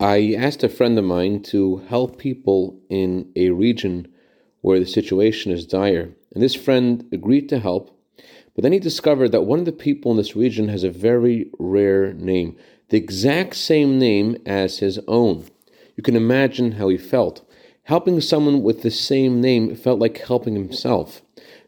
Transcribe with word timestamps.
I 0.00 0.32
asked 0.32 0.64
a 0.64 0.70
friend 0.70 0.98
of 0.98 1.04
mine 1.04 1.42
to 1.42 1.82
help 1.88 2.16
people 2.16 2.80
in 2.88 3.30
a 3.36 3.50
region 3.50 4.08
where 4.62 4.80
the 4.80 4.86
situation 4.86 5.52
is 5.52 5.66
dire, 5.66 6.08
and 6.32 6.42
this 6.42 6.54
friend 6.54 7.06
agreed 7.12 7.50
to 7.50 7.58
help. 7.58 7.94
But 8.54 8.62
then 8.62 8.72
he 8.72 8.78
discovered 8.78 9.30
that 9.32 9.44
one 9.44 9.58
of 9.58 9.66
the 9.66 9.72
people 9.72 10.10
in 10.10 10.16
this 10.16 10.34
region 10.34 10.68
has 10.68 10.84
a 10.84 10.90
very 10.90 11.50
rare 11.58 12.14
name, 12.14 12.56
the 12.88 12.96
exact 12.96 13.56
same 13.56 13.98
name 13.98 14.38
as 14.46 14.78
his 14.78 14.98
own. 15.06 15.44
You 15.96 16.02
can 16.02 16.16
imagine 16.16 16.72
how 16.72 16.88
he 16.88 16.96
felt. 16.96 17.46
Helping 17.82 18.22
someone 18.22 18.62
with 18.62 18.80
the 18.80 18.90
same 18.90 19.42
name 19.42 19.76
felt 19.76 20.00
like 20.00 20.16
helping 20.16 20.54
himself. 20.54 21.20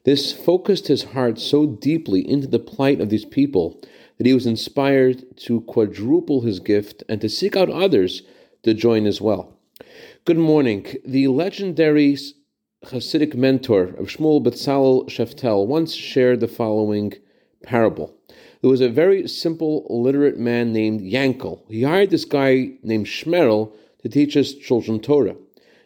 This 0.05 0.33
focused 0.33 0.89
his 0.89 1.05
heart 1.05 1.39
so 1.39 1.67
deeply 1.67 2.27
into 2.27 2.47
the 2.47 2.59
plight 2.59 3.03
of 3.03 3.11
these 3.11 3.27
people 3.27 3.79
that 4.23 4.29
he 4.29 4.35
was 4.35 4.47
inspired 4.47 5.37
to 5.37 5.63
quadruple 5.63 6.43
his 6.43 6.61
gift 6.61 7.03
and 7.09 7.21
to 7.21 7.29
seek 7.29 7.57
out 7.57 7.69
others 7.69 8.23
to 8.63 8.73
join 8.73 9.05
as 9.05 9.21
well. 9.21 9.53
Good 10.25 10.39
morning. 10.39 10.87
The 11.05 11.27
legendary 11.27 12.17
Hasidic 12.85 13.35
mentor 13.35 13.83
of 13.99 14.07
Shmuel 14.07 14.41
Betzalel 14.41 15.09
Sheftel 15.09 15.67
once 15.67 15.93
shared 15.93 16.39
the 16.39 16.47
following 16.47 17.15
parable. 17.65 18.15
There 18.61 18.71
was 18.71 18.81
a 18.81 18.89
very 18.89 19.27
simple, 19.27 19.89
literate 19.91 20.39
man 20.39 20.73
named 20.73 21.01
Yankel. 21.01 21.63
He 21.69 21.83
hired 21.83 22.11
this 22.11 22.25
guy 22.25 22.75
named 22.85 23.07
Shmerel 23.07 23.73
to 24.03 24.09
teach 24.09 24.35
his 24.35 24.55
children 24.55 25.01
Torah. 25.01 25.35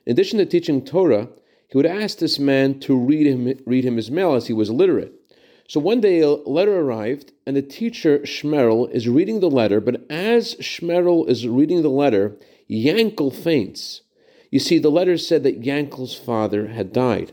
In 0.04 0.12
addition 0.12 0.38
to 0.40 0.45
teaching 0.45 0.84
Torah, 0.84 1.30
he 1.68 1.78
would 1.78 1.87
ask 1.87 2.18
this 2.18 2.38
man 2.38 2.80
to 2.80 2.95
read 2.95 3.26
him, 3.26 3.59
read 3.64 3.87
him 3.87 3.96
his 3.96 4.10
mail 4.10 4.34
as 4.34 4.46
he 4.46 4.52
was 4.52 4.70
literate. 4.70 5.14
So 5.68 5.80
one 5.80 6.00
day 6.00 6.20
a 6.20 6.30
letter 6.30 6.78
arrived, 6.78 7.32
and 7.44 7.56
the 7.56 7.62
teacher, 7.62 8.20
Shmerel, 8.20 8.90
is 8.90 9.08
reading 9.08 9.40
the 9.40 9.50
letter, 9.50 9.80
but 9.80 10.08
as 10.10 10.54
Shmerel 10.56 11.28
is 11.28 11.48
reading 11.48 11.82
the 11.82 11.90
letter, 11.90 12.36
Yankel 12.70 13.34
faints. 13.34 14.02
You 14.50 14.60
see, 14.60 14.78
the 14.78 14.90
letter 14.90 15.18
said 15.18 15.42
that 15.42 15.62
Yankel's 15.62 16.14
father 16.14 16.68
had 16.68 16.92
died. 16.92 17.32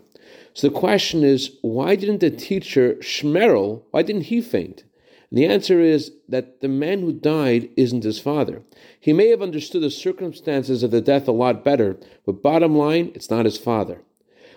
So 0.53 0.67
the 0.67 0.80
question 0.80 1.23
is, 1.23 1.58
why 1.62 1.95
didn't 1.95 2.20
the 2.20 2.31
teacher, 2.31 2.95
Shmerel, 2.95 3.84
why 3.92 4.02
didn't 4.02 4.23
he 4.23 4.42
faint? 4.42 4.84
And 5.30 5.40
the 5.40 5.45
answer 5.45 5.80
is 5.80 6.12
that 6.30 6.62
the 6.62 6.68
man 6.68 7.02
who 7.02 7.12
died 7.12 7.70
isn't 7.75 8.03
his 8.03 8.20
father. 8.20 8.62
He 9.00 9.14
may 9.14 9.30
have 9.30 9.42
understood 9.42 9.81
the 9.81 9.90
circumstances 9.90 10.84
of 10.84 10.92
the 10.92 11.02
death 11.02 11.28
a 11.28 11.31
lot 11.31 11.64
better, 11.64 11.97
but 12.25 12.44
bottom 12.44 12.75
line, 12.75 13.12
it's 13.16 13.31
not 13.31 13.45
his 13.45 13.58
father. 13.58 14.02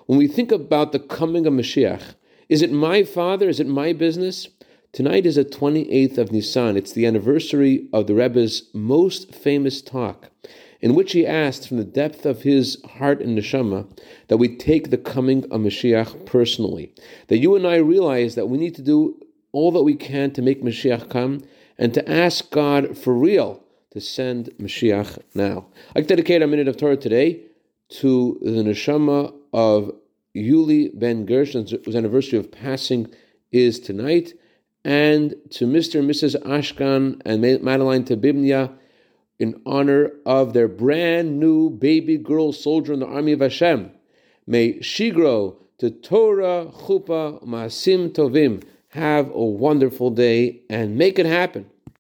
When 0.07 0.19
we 0.19 0.29
think 0.29 0.53
about 0.53 0.93
the 0.93 0.99
coming 0.99 1.47
of 1.47 1.55
Mashiach, 1.55 2.15
is 2.49 2.63
it 2.63 2.73
my 2.73 3.03
father? 3.03 3.49
Is 3.49 3.61
it 3.61 3.67
my 3.67 3.93
business? 3.93 4.49
Tonight 4.93 5.27
is 5.27 5.35
the 5.35 5.45
28th 5.45 6.17
of 6.17 6.33
Nisan. 6.33 6.77
It's 6.77 6.93
the 6.93 7.07
anniversary 7.07 7.89
of 7.93 8.07
the 8.07 8.15
Rebbe's 8.15 8.71
most 8.73 9.35
famous 9.35 9.83
talk, 9.83 10.31
in 10.81 10.95
which 10.95 11.13
he 11.13 11.27
asked 11.27 11.69
from 11.69 11.77
the 11.77 11.85
depth 11.85 12.25
of 12.25 12.43
his 12.43 12.81
heart 12.85 13.21
and 13.21 13.37
neshama 13.37 13.87
that 14.29 14.39
we 14.39 14.57
take 14.57 14.91
the 14.91 14.97
coming 14.97 15.45
of 15.51 15.61
Mashiach 15.61 16.25
personally. 16.25 16.95
That 17.29 17.39
you 17.39 17.57
and 17.57 17.67
I 17.67 17.77
realize 17.77 18.37
that 18.37 18.49
we 18.49 18.59
need 18.59 18.75
to 18.77 18.83
do 18.83 19.21
all 19.53 19.73
that 19.73 19.83
we 19.83 19.97
can 19.97 20.31
to 20.33 20.43
make 20.43 20.63
Mashiach 20.63 21.11
come 21.11 21.43
and 21.79 21.93
to 21.95 22.11
ask 22.11 22.51
God 22.51 22.97
for 22.97 23.13
real 23.13 23.63
to 23.91 24.01
send 24.01 24.51
Mashiach 24.59 25.19
now. 25.35 25.67
I 25.95 26.01
dedicate 26.01 26.43
a 26.43 26.47
minute 26.47 26.69
of 26.69 26.77
Torah 26.77 26.97
today 26.97 27.41
to 27.89 28.39
the 28.41 28.63
neshama 28.63 29.35
of 29.53 29.93
Yuli 30.37 30.91
Ben 30.93 31.25
Gershon, 31.25 31.67
whose 31.85 31.97
anniversary 31.97 32.39
of 32.39 32.53
passing 32.53 33.09
is 33.51 33.81
tonight, 33.81 34.35
and 34.85 35.35
to 35.51 35.67
Mr. 35.67 35.99
and 35.99 36.11
Mrs. 36.11 36.37
Ashkan 36.43 37.21
and 37.25 37.43
Madeline 37.63 38.05
Tabibnia 38.05 38.73
in 39.39 39.61
honor 39.67 40.13
of 40.25 40.53
their 40.53 40.69
brand 40.69 41.41
new 41.41 41.71
baby 41.71 42.17
girl 42.17 42.53
soldier 42.53 42.93
in 42.93 43.01
the 43.01 43.07
army 43.07 43.33
of 43.33 43.41
Hashem. 43.41 43.91
May 44.47 44.81
she 44.81 45.11
grow 45.11 45.59
to 45.79 45.91
Torah, 45.91 46.71
Chupa, 46.73 47.43
Maasim 47.45 48.11
Tovim. 48.11 48.63
Have 48.91 49.31
a 49.31 49.45
wonderful 49.45 50.11
day 50.11 50.63
and 50.71 50.97
make 50.97 51.19
it 51.19 51.27
happen. 51.27 51.67